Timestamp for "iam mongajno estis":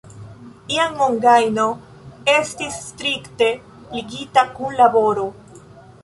0.75-2.79